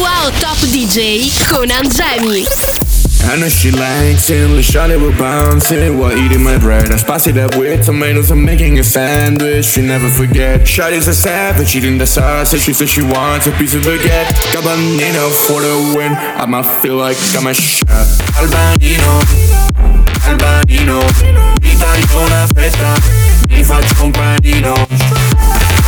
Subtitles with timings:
[0.00, 2.46] Wow Top DJ con Angemi.
[3.24, 6.90] I know she likes it, let's shot it with bouncing while eating my bread.
[6.90, 9.66] I spice it up with tomatoes, I'm making a sandwich.
[9.66, 10.66] She never forget.
[10.66, 12.62] Shotty's a savage, eating the sausage.
[12.62, 14.32] She says she wants a piece of baguette.
[14.52, 16.12] Gabanino for the win.
[16.12, 17.86] I might feel like I'm a chef.
[18.36, 19.20] Albanino,
[20.26, 21.00] Albanino.
[21.62, 22.94] Mi taglio una fetta,
[23.48, 24.88] mi faccio un panino.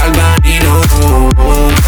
[0.02, 0.80] Albanino,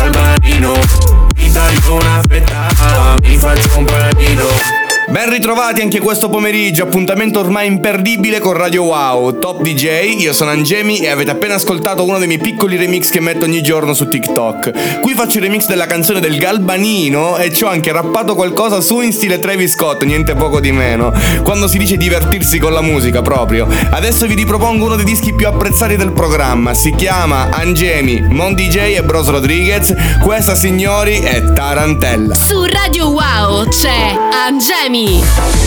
[0.00, 1.15] Albanino.
[1.56, 4.85] Taglio una fetta, mi faccio un panino.
[5.08, 10.50] Ben ritrovati anche questo pomeriggio, appuntamento ormai imperdibile con Radio Wow, Top DJ, io sono
[10.50, 14.08] Angemi e avete appena ascoltato uno dei miei piccoli remix che metto ogni giorno su
[14.08, 14.98] TikTok.
[15.00, 19.00] Qui faccio il remix della canzone del Galbanino e ci ho anche rappato qualcosa su
[19.00, 21.12] in stile Travis Scott, niente poco di meno,
[21.44, 23.68] quando si dice divertirsi con la musica proprio.
[23.90, 28.96] Adesso vi ripropongo uno dei dischi più apprezzati del programma, si chiama Angemi, Mon DJ
[28.96, 32.34] e Bros Rodriguez, questa signori è Tarantella.
[32.34, 34.95] Su Radio Wow c'è Angemi.
[34.96, 35.65] Me.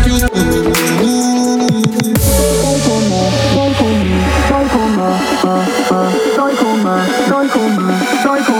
[0.00, 0.28] if you.
[8.24, 8.58] Psycho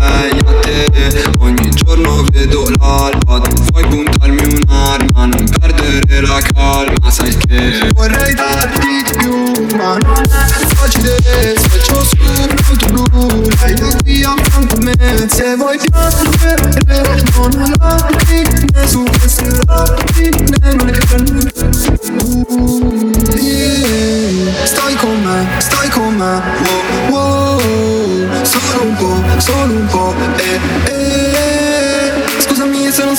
[0.00, 6.26] karma e lei a te Ogni giorno vedo l'alba, tu vuoi puntarmi un'arma Non perdere
[6.26, 12.76] la calma, sai che Vorrei darti di più, ma non è facile Se c'ho sul
[12.76, 19.60] tuo blu Vieni qui accanto a me Se vuoi piangere Non ho lacrime su queste
[19.66, 21.49] lacrime uh,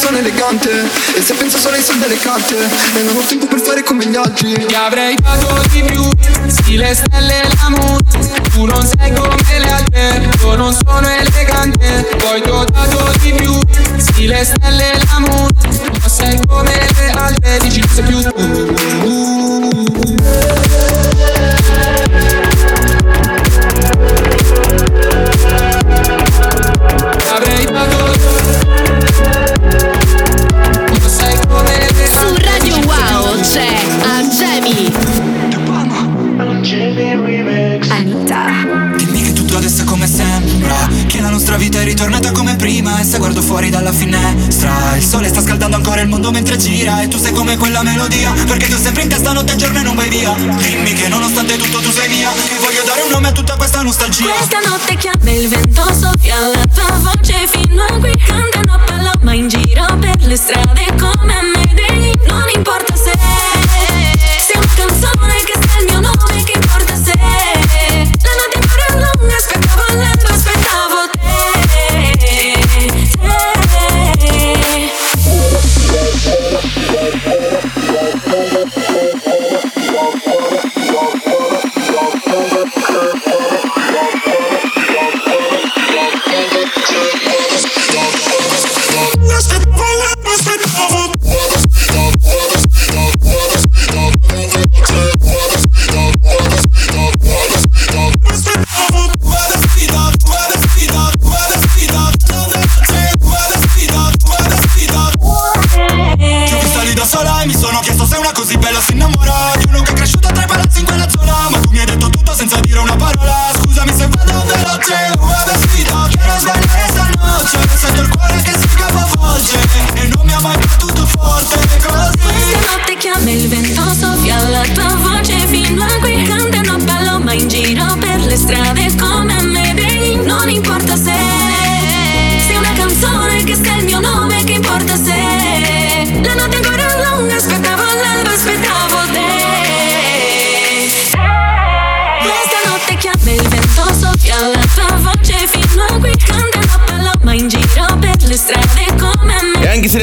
[0.02, 3.60] Sono elegante E se penso solo ai soldi delle carte E non ho tempo per
[3.60, 4.54] fare come gli altri.
[4.66, 6.10] Ti avrei dato di più
[6.48, 8.02] Stile stelle la mood
[8.50, 12.08] Tu non sei come le altre Io non sono elegante.
[12.18, 13.60] Poi ti ho dato di più
[13.98, 19.21] Stile stelle la mood Non sei come le altre Dici non sei più tu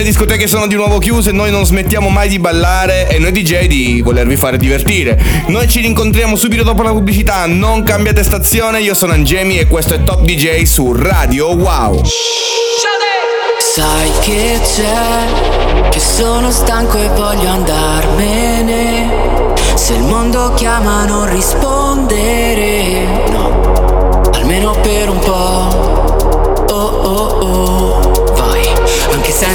[0.09, 4.01] discoteche sono di nuovo chiuse, noi non smettiamo mai di ballare e noi DJ di
[4.01, 5.23] volervi fare divertire.
[5.49, 9.93] Noi ci rincontriamo subito dopo la pubblicità, non cambiate stazione, io sono Angemi e questo
[9.93, 12.03] è Top DJ su Radio Wow.
[13.59, 19.11] Sai che c'è, che sono stanco e voglio andarmene.
[19.75, 23.08] Se il mondo chiama non rispondere,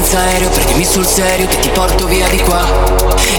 [0.03, 2.61] senza aereo, prendimi sul serio che ti porto via di qua.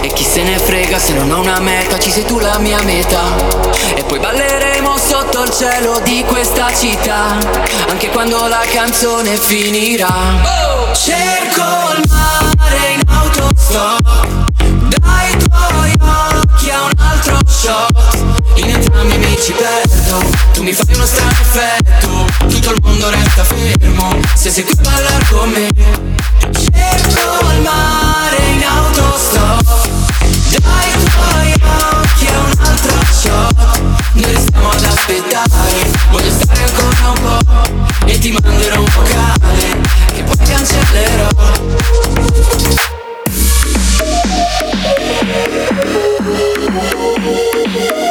[0.01, 2.81] E chi se ne frega se non ho una meta, ci sei tu la mia
[2.81, 3.21] meta.
[3.95, 7.37] E poi balleremo sotto il cielo di questa città,
[7.89, 10.07] anche quando la canzone finirà.
[10.93, 14.27] Cerco il mare in autostop
[14.87, 18.23] Dai tuoi occhi a un altro shot
[18.55, 19.84] In entrambi mi ci perdo
[20.55, 24.17] Tu mi fai uno strano effetto Tutto il mondo resta fermo.
[24.35, 25.69] Se sei qui a ballare con me.
[26.53, 29.89] Cerco il mare in autostop.
[30.21, 33.81] Dai tuoi occhi a un altro shot.
[34.13, 35.91] Noi restiamo ad aspettare.
[36.09, 39.81] Voglio stare ancora un po' E ti manderò un vocale
[40.13, 41.35] Che poi cancellerò.
[47.65, 48.04] Signorina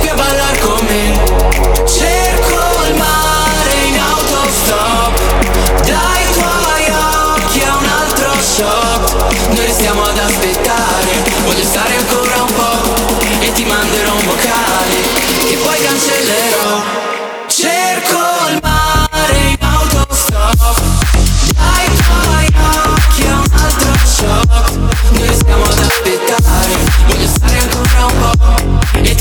[0.00, 0.21] 꽤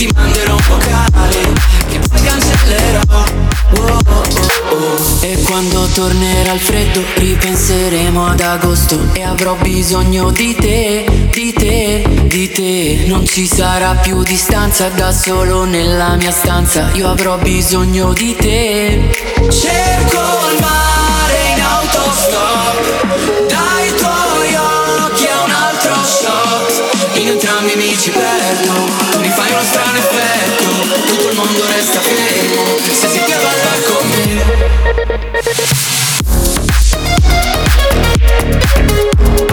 [0.01, 1.53] ti manderò un vocale
[1.87, 3.01] che poi cancellerò.
[3.11, 4.23] Oh, oh,
[4.69, 11.53] oh, E quando tornerà il freddo ripenseremo ad agosto E avrò bisogno di te, di
[11.53, 13.03] te, di te.
[13.05, 16.89] Non ci sarà più distanza da solo nella mia stanza.
[16.93, 19.07] Io avrò bisogno di te.
[19.51, 23.05] Cerco il mare in autostop.
[23.47, 27.19] Dai tuoi occhi a un altro shot.
[27.19, 28.90] In entrambi mi ci perdo.
[39.21, 39.50] Wow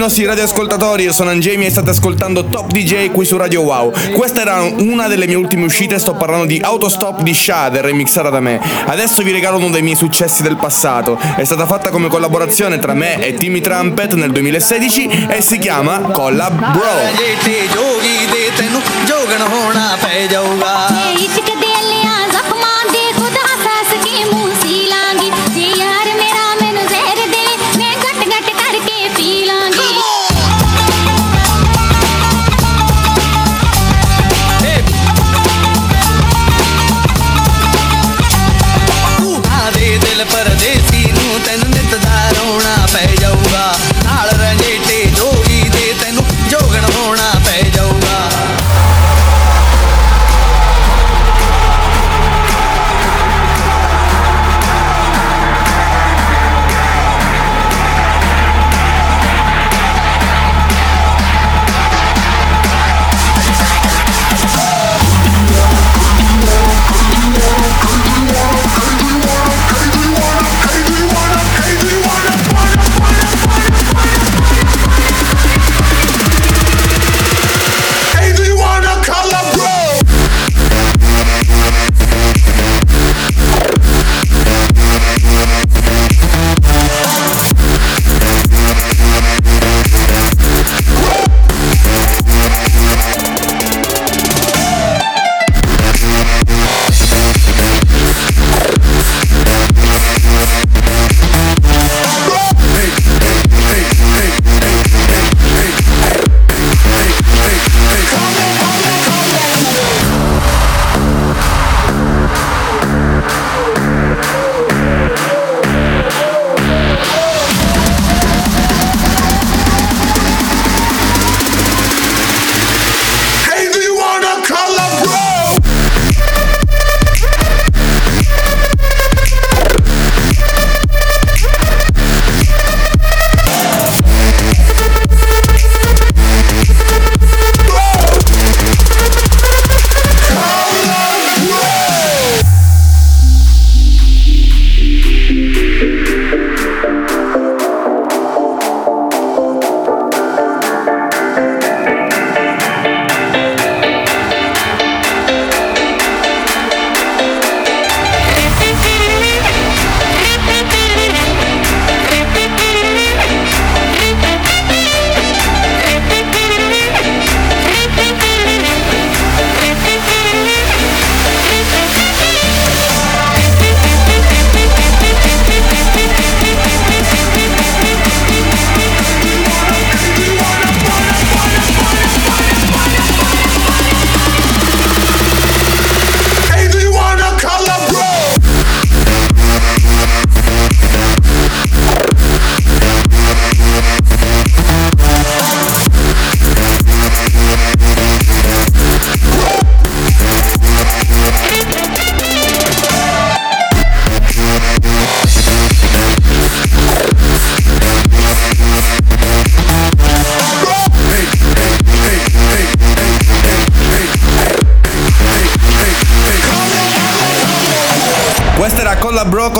[0.00, 3.92] nostri radioascoltatori, io sono Angemi e state ascoltando Top DJ qui su Radio Wow.
[4.14, 8.40] Questa era una delle mie ultime uscite, sto parlando di Autostop di Shader, remixata da
[8.40, 8.58] me.
[8.86, 11.18] Adesso vi regalo uno dei miei successi del passato.
[11.36, 15.98] È stata fatta come collaborazione tra me e Timmy Trumpet nel 2016 e si chiama
[16.00, 16.88] Collab Bro.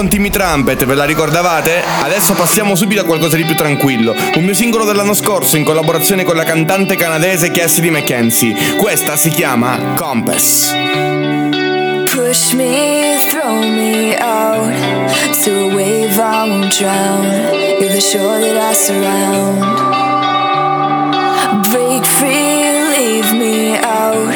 [0.01, 1.83] con Timmy Trumpet, ve la ricordavate?
[2.03, 4.15] Adesso passiamo subito a qualcosa di più tranquillo.
[4.35, 8.77] Un mio singolo dell'anno scorso in collaborazione con la cantante canadese Cassidy McKenzie.
[8.77, 10.75] Questa si chiama Compass.
[12.11, 14.73] Push me, throw me out.
[15.45, 17.25] To a wave I won't drown.
[17.79, 19.61] You're the shore that I surround.
[21.69, 24.35] Break free, leave me out.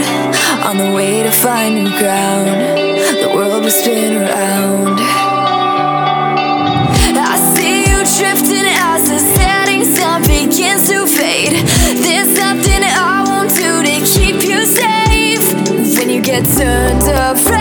[0.64, 2.92] On the way to find new ground.
[3.22, 4.33] The world will spin around.
[16.44, 17.53] turned up.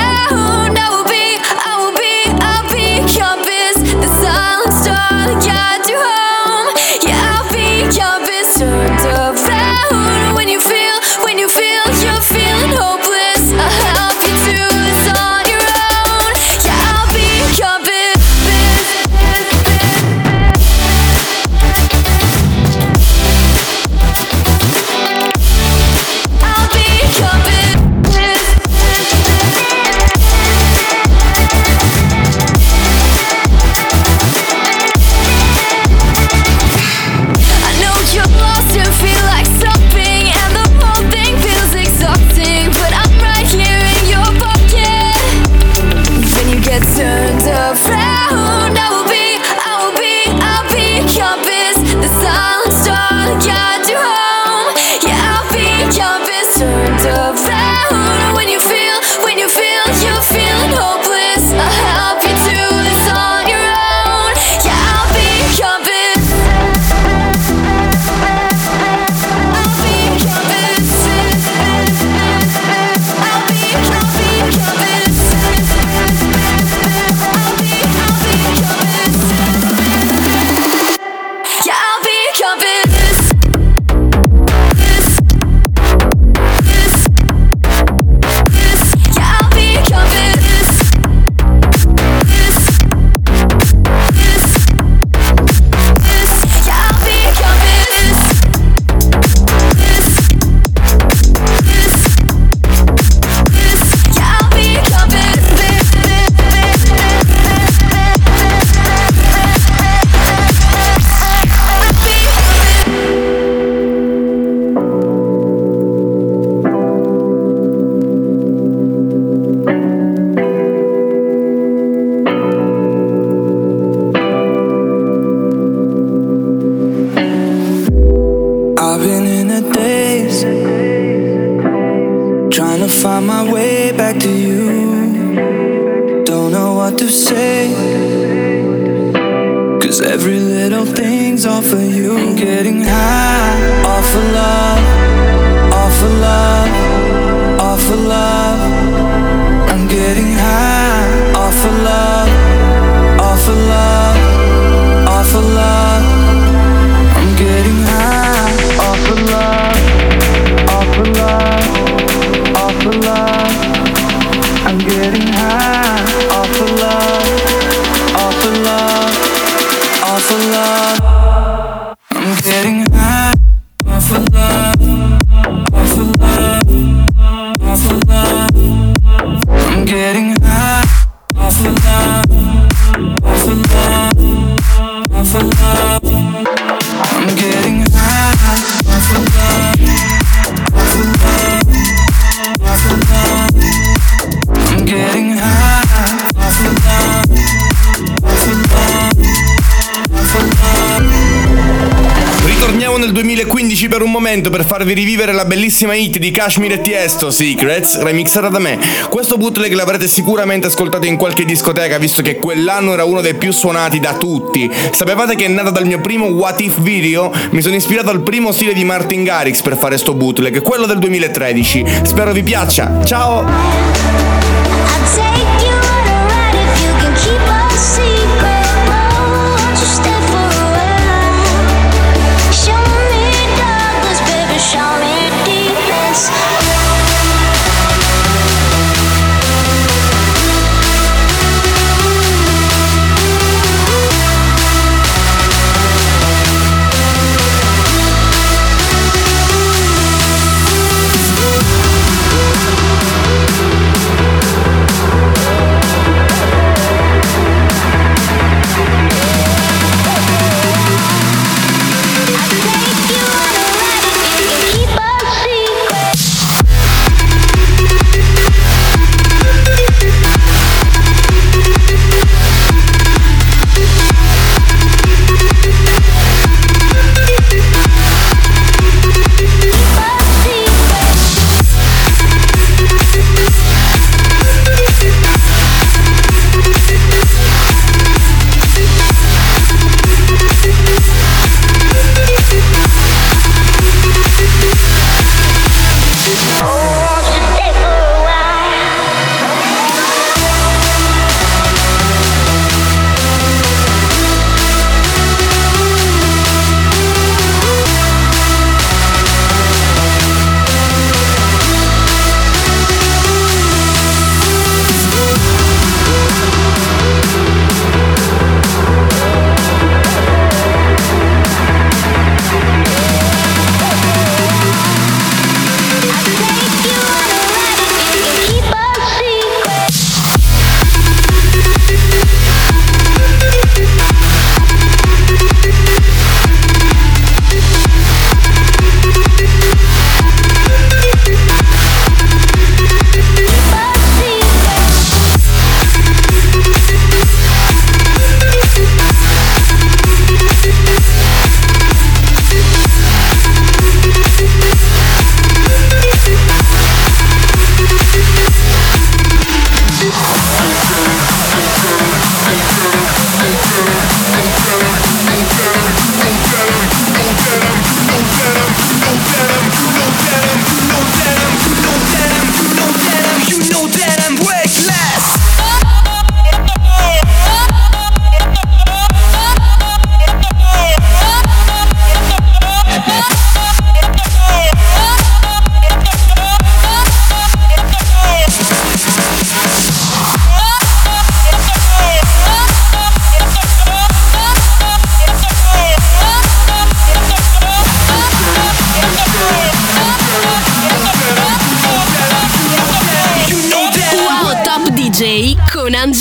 [204.34, 208.80] momento per farvi rivivere la bellissima hit di Kashmir e Tiesto, Secrets, remixata da me.
[209.08, 213.52] Questo bootleg l'avrete sicuramente ascoltato in qualche discoteca, visto che quell'anno era uno dei più
[213.52, 214.68] suonati da tutti.
[214.92, 217.32] Sapevate che è nata dal mio primo What If video?
[217.52, 220.98] Mi sono ispirato al primo stile di Martin Garrix per fare sto bootleg, quello del
[220.98, 221.86] 2013.
[222.02, 224.43] Spero vi piaccia, ciao!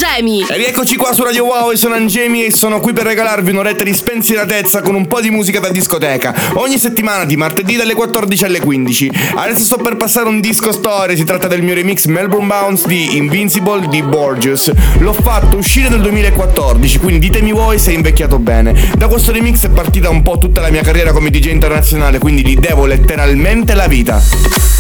[0.03, 0.45] Angemi.
[0.49, 3.85] E rieccoci qua su Radio Wow, io sono Angemi e sono qui per regalarvi un'oretta
[3.85, 6.35] di spensieratezza con un po' di musica da discoteca.
[6.55, 9.11] Ogni settimana di martedì dalle 14 alle 15.
[9.37, 13.17] Adesso sto per passare un disco storia, si tratta del mio remix Melbourne Bounce di
[13.17, 14.73] Invincible di Borges.
[14.99, 18.75] L'ho fatto uscire nel 2014, quindi ditemi voi se è invecchiato bene.
[18.97, 22.45] Da questo remix è partita un po' tutta la mia carriera come DJ internazionale, quindi
[22.45, 24.72] gli devo letteralmente la vita.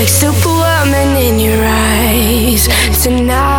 [0.00, 2.68] Like superwoman in your eyes.
[3.02, 3.49] Tonight,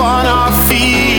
[0.00, 1.09] on our feet?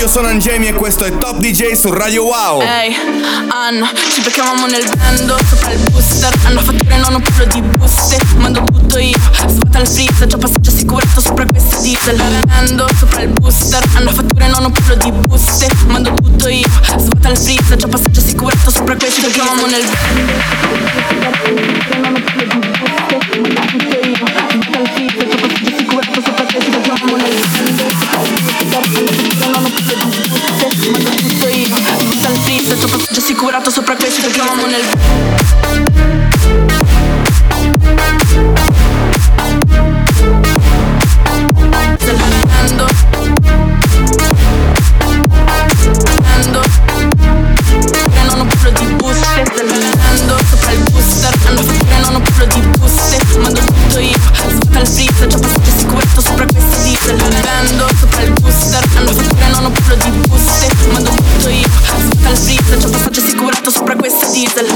[0.00, 2.62] Io sono Angemi e questo è Top DJ su Radio Wow.
[2.62, 2.96] Ehi,
[3.50, 8.16] Anno, ci beccavamo nel bando Sopra il booster, hanno fatture non un pelo di buste.
[8.36, 10.26] Mando tutto io, svuota il freezer.
[10.26, 12.16] Già passaggio assicurato sopra questi diesel.
[12.46, 15.68] Bando sopra il booster, hanno fatture non un pelo di buste.
[15.86, 17.76] Mando tutto io, svuota il freezer.
[17.76, 19.32] Già passaggio assicurato sopra questi diesel.
[19.32, 19.84] Beccavamo nel
[33.12, 36.19] Già assicurato sopra questi perché nel
[64.40, 64.66] diesel.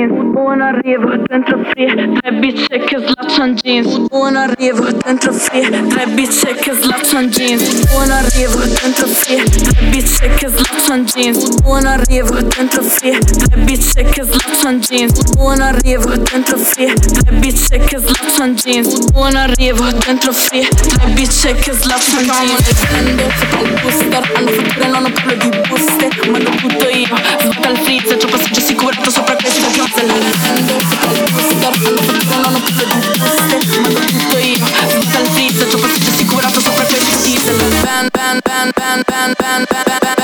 [0.00, 0.32] Jeans.
[0.32, 4.08] Buon arrivo, dentro free Tre bicce che slaccian jeans.
[4.08, 7.90] Buon arrivo, dentro free Tre bicce che slaccian jeans.
[7.90, 11.60] Buon arrivo, dentro free Tre bicce che slaccian jeans.
[11.60, 15.32] Buon arrivo, dentro free Tre bicce che slaccian jeans.
[15.34, 19.10] Buon arrivo, dentro free Tre bicce che slaccian jeans.
[19.12, 22.84] Buon arrivo, dentro free Tre bicce che slaccian jeans.
[22.88, 24.28] Prendo sopra il booster.
[24.34, 27.16] Hanno fatture, non parlo di buste Mando tutto io.
[27.40, 31.72] Svuota il freezer C'ho passaggio assicurato sopra questo che ho Prendo sopra il booster Hanno
[31.72, 36.84] fatture, non parlo di buste Mando tutto io Svuota il freezer C'ho passaggio assicurato sopra
[36.84, 40.19] questo diesel Ban, ban, ban, ban, ban, ban, ban, ban,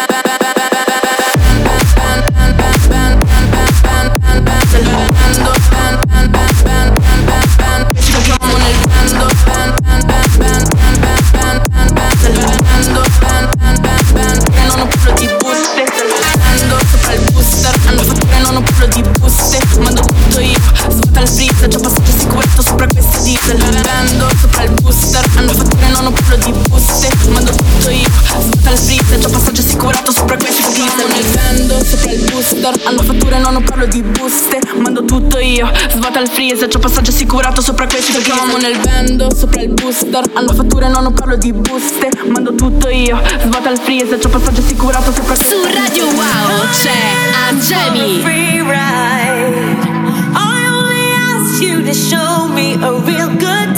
[33.87, 38.19] non parlo di buste Mando tutto io Svuota il freezer C'ho passaggio assicurato sopra questo
[38.19, 42.89] diesel nel vendo sopra il booster Hanno fatture, non ho parlo di buste Mando tutto
[42.89, 46.91] io Svuota il freezer C'ho passaggio assicurato sopra questo Su Radio Wow c'è
[47.49, 48.21] Angemi.
[48.23, 49.77] free ride.
[50.35, 53.76] I only asked you to show me a real good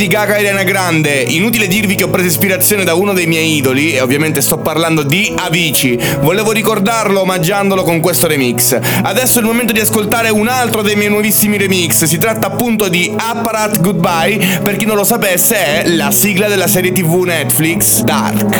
[0.00, 1.12] Lady Gaga e Ariana Grande.
[1.28, 5.02] Inutile dirvi che ho preso ispirazione da uno dei miei idoli, e ovviamente sto parlando
[5.02, 6.00] di Avicii.
[6.20, 8.78] Volevo ricordarlo omaggiandolo con questo remix.
[9.02, 12.04] Adesso è il momento di ascoltare un altro dei miei nuovissimi remix.
[12.04, 16.66] Si tratta appunto di Apparat Goodbye, per chi non lo sapesse è la sigla della
[16.66, 18.56] serie tv Netflix Dark.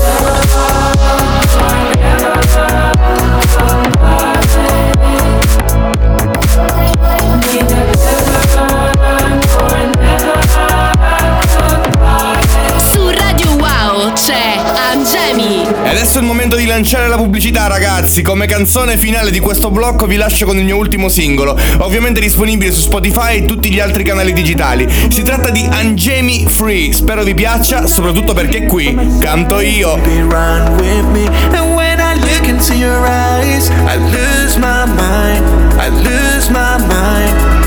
[0.00, 0.49] Su
[16.00, 18.22] adesso è il momento di lanciare la pubblicità, ragazzi.
[18.22, 22.72] Come canzone finale di questo blocco vi lascio con il mio ultimo singolo, ovviamente disponibile
[22.72, 24.88] su Spotify e tutti gli altri canali digitali.
[25.10, 26.94] Si tratta di Angemi Free.
[26.94, 29.98] Spero vi piaccia, soprattutto perché qui canto io.
[33.86, 35.44] I lose my mind.
[35.76, 37.59] I lose my mind.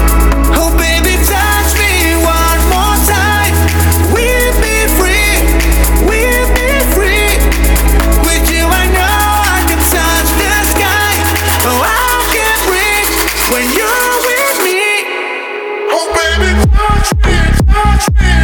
[18.12, 18.43] Yeah.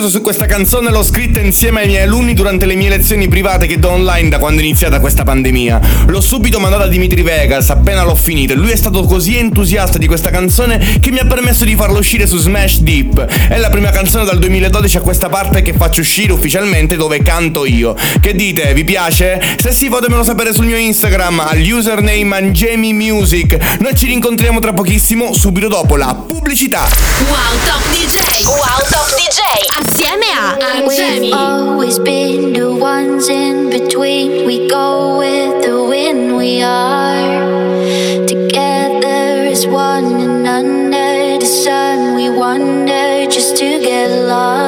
[0.00, 3.66] Curioso su questa canzone l'ho scritta insieme ai miei alunni durante le mie lezioni private
[3.66, 5.78] che do online da quando è iniziata questa pandemia.
[6.06, 9.98] L'ho subito mandata a Dimitri Vegas appena l'ho finita e lui è stato così entusiasta
[9.98, 13.26] di questa canzone che mi ha permesso di farla uscire su Smash Deep.
[13.48, 17.66] È la prima canzone dal 2012 a questa parte che faccio uscire ufficialmente dove canto
[17.66, 17.94] io.
[18.22, 19.38] Che dite, vi piace?
[19.58, 22.94] Se sì fatemelo sapere sul mio Instagram al username Angemi.
[22.94, 26.88] Noi ci rincontriamo tra pochissimo subito dopo la pubblicità.
[27.28, 28.46] Wow Top DJ.
[28.46, 29.89] Wow Top DJ.
[29.90, 34.46] A We've always been the ones in between.
[34.46, 36.36] We go with the wind.
[36.36, 44.59] We are together as one, and under the sun, we wander just to get lost.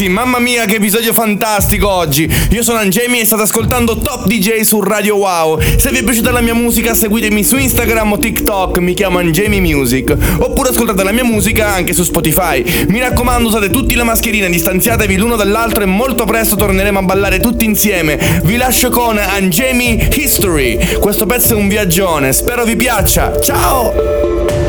[0.00, 2.30] Ragazzi Mamma mia che episodio fantastico oggi.
[2.50, 5.60] Io sono Angemi e state ascoltando Top DJ su Radio Wow.
[5.76, 8.78] Se vi è piaciuta la mia musica seguitemi su Instagram o TikTok.
[8.78, 10.16] Mi chiamo Angemi Music.
[10.38, 12.64] Oppure ascoltate la mia musica anche su Spotify.
[12.88, 17.40] Mi raccomando usate tutti la mascherina Distanziatevi l'uno dall'altro e molto presto torneremo a ballare
[17.40, 18.18] tutti insieme.
[18.44, 20.98] Vi lascio con Angemi History.
[20.98, 22.32] Questo pezzo è un viaggione.
[22.32, 23.38] Spero vi piaccia.
[23.40, 24.59] Ciao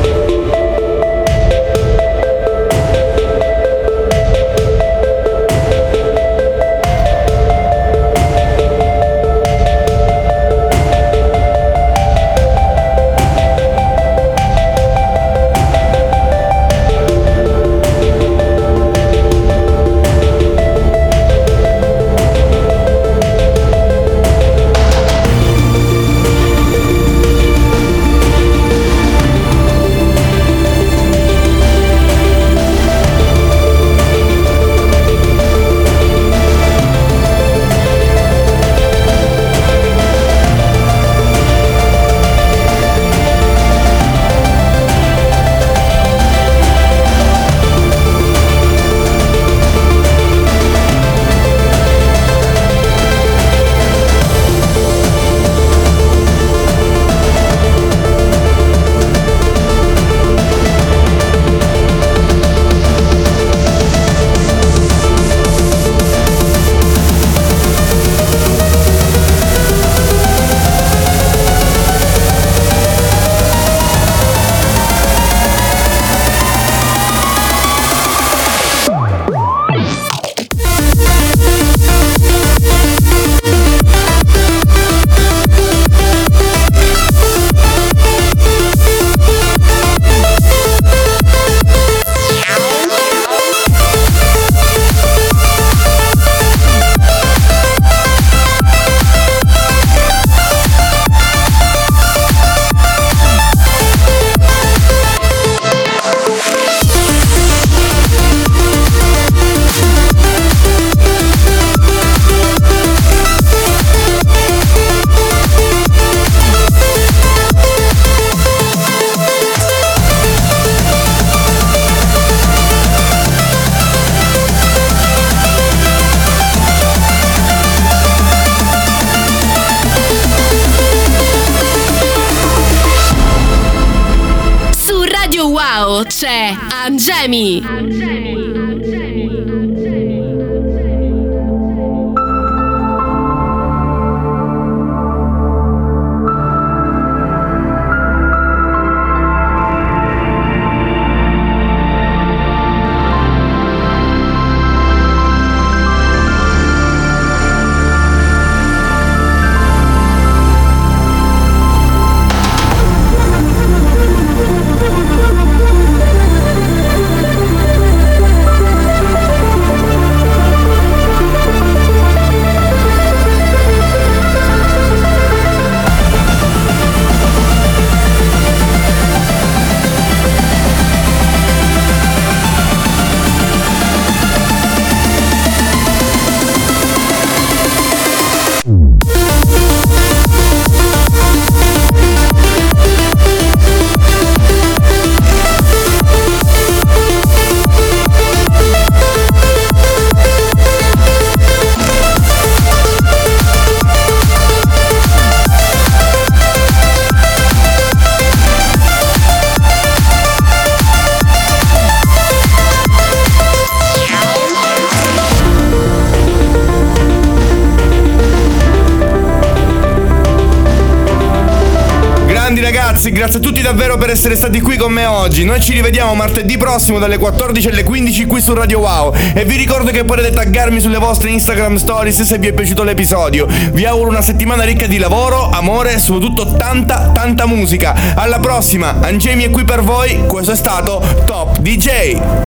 [226.41, 229.13] martedì prossimo dalle 14 alle 15 qui su Radio Wow.
[229.35, 233.45] E vi ricordo che potete taggarmi sulle vostre Instagram stories se vi è piaciuto l'episodio.
[233.45, 238.15] Vi auguro una settimana ricca di lavoro, amore e soprattutto tanta, tanta musica.
[238.15, 240.25] Alla prossima, Angemi è qui per voi.
[240.25, 242.39] Questo è stato Top DJ.